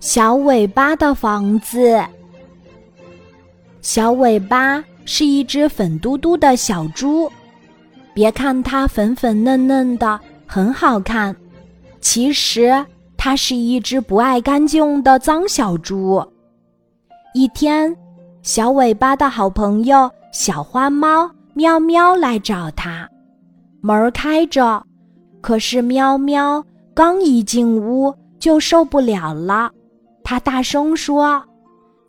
[0.00, 2.02] 小尾巴的房子。
[3.82, 7.30] 小尾巴是一只粉嘟嘟的小猪，
[8.12, 11.34] 别看它粉粉嫩嫩的，很好看，
[12.00, 12.84] 其实
[13.16, 16.22] 它是一只不爱干净的脏小猪。
[17.34, 17.96] 一天，
[18.42, 23.08] 小尾巴的好朋友小花猫喵喵来找它，
[23.80, 24.82] 门开着，
[25.40, 26.64] 可是喵喵
[26.94, 29.70] 刚一进屋就受不了了。
[30.24, 31.40] 他大声说：“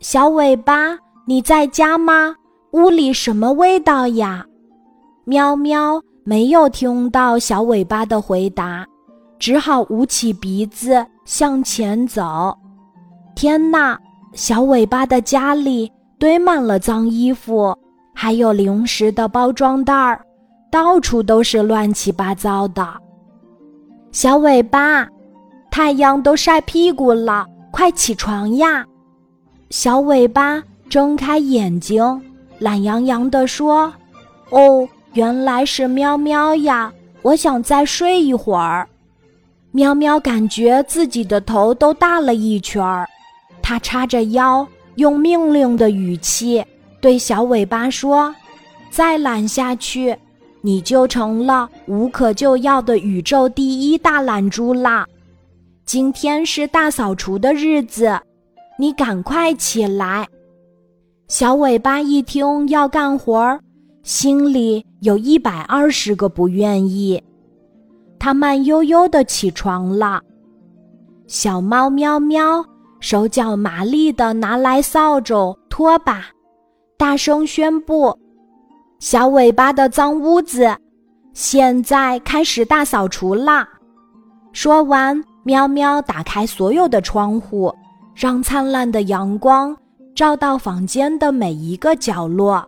[0.00, 2.34] 小尾巴，你在家吗？
[2.72, 4.44] 屋里什么味道呀？”
[5.24, 8.84] 喵喵没有听到小尾巴的回答，
[9.38, 12.56] 只好捂起鼻子向前走。
[13.36, 13.98] 天哪！
[14.34, 17.76] 小尾巴的家里堆满了脏衣服，
[18.14, 20.24] 还有零食的包装袋儿，
[20.70, 22.86] 到处都是乱七八糟的。
[24.10, 25.06] 小尾巴，
[25.72, 27.46] 太阳都晒屁股了。
[27.70, 28.84] 快起床呀！
[29.70, 32.20] 小尾巴睁开眼睛，
[32.58, 33.90] 懒洋洋地说
[34.52, 36.92] ：“哦，原来是喵喵呀！
[37.22, 38.86] 我想再睡一会儿。”
[39.72, 43.08] 喵喵感觉自己的头都大了一圈儿，
[43.62, 46.62] 它叉着腰，用命令的语气
[47.00, 48.34] 对小尾巴说
[48.92, 50.14] ：“再懒下去，
[50.60, 55.06] 你就成了无可救药的宇宙第一大懒猪啦！”
[55.92, 58.18] 今天是大扫除的日子，
[58.78, 60.26] 你赶快起来。
[61.28, 63.60] 小尾巴一听要干活儿，
[64.02, 67.22] 心里有一百二十个不愿意。
[68.18, 70.18] 它慢悠悠的起床了。
[71.26, 72.64] 小猫喵喵
[72.98, 76.24] 手脚麻利的拿来扫帚、拖把，
[76.96, 78.18] 大声宣布
[78.98, 80.74] ：“小尾巴的脏屋子，
[81.34, 83.68] 现在开始大扫除啦！”
[84.54, 85.22] 说完。
[85.44, 87.74] 喵喵打开所有的窗户，
[88.14, 89.76] 让灿烂的阳光
[90.14, 92.64] 照到房间的每一个角落。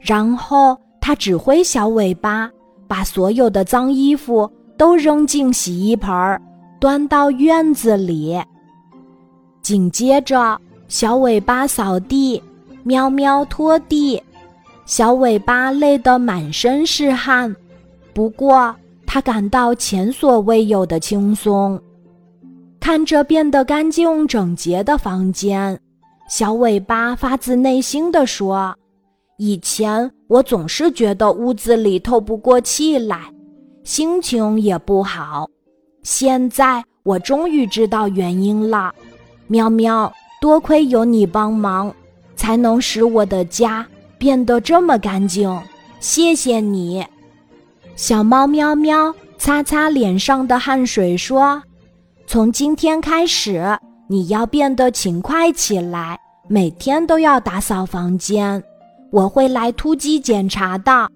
[0.00, 2.50] 然后他指挥小尾巴
[2.86, 6.40] 把所有的脏衣服都扔进洗衣盆儿，
[6.78, 8.38] 端到院子里。
[9.62, 12.40] 紧接着，小尾巴扫地，
[12.84, 14.22] 喵喵拖地。
[14.84, 17.56] 小尾巴累得满身是汗，
[18.12, 18.72] 不过
[19.04, 21.80] 他感到前所未有的轻松。
[22.86, 25.76] 看着变得干净整洁的房间，
[26.30, 28.72] 小尾巴发自内心地说
[29.38, 33.22] ：“以前我总是觉得屋子里透不过气来，
[33.82, 35.48] 心情也不好。
[36.04, 38.94] 现在我终于知道原因了。
[39.48, 41.92] 喵喵，多亏有你帮忙，
[42.36, 43.84] 才能使我的家
[44.16, 45.52] 变得这么干净。
[45.98, 47.04] 谢谢你。”
[47.96, 51.60] 小猫喵喵擦擦脸上的汗水说。
[52.28, 53.64] 从今天开始，
[54.08, 58.60] 你要变得勤快起来，每天都要打扫房间。
[59.12, 61.08] 我会来突击检查的。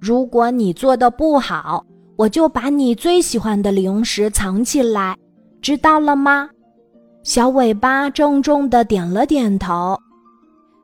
[0.00, 1.84] 如果你做的不好，
[2.16, 5.14] 我就把你最喜欢的零食藏起来，
[5.60, 6.48] 知道了吗？
[7.22, 9.98] 小尾巴郑重地点了点头。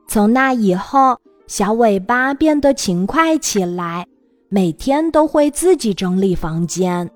[0.07, 4.05] 从那以后，小尾巴变得勤快起来，
[4.49, 7.09] 每天都会自己整理房间，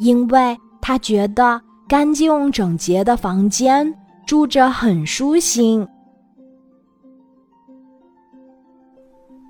[0.00, 1.60] 因为他觉得。
[1.88, 3.90] 干净整洁的房间，
[4.26, 5.88] 住着很舒心。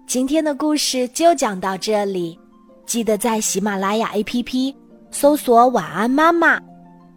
[0.06, 2.38] 今天的故事就讲到这里，
[2.86, 4.72] 记得在喜马拉雅 APP
[5.10, 6.60] 搜索“晚安妈妈”，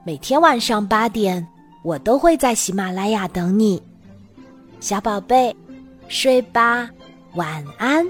[0.03, 1.47] 每天晚上八点，
[1.83, 3.79] 我都会在喜马拉雅等你，
[4.79, 5.55] 小宝贝，
[6.07, 6.89] 睡吧，
[7.35, 8.03] 晚安。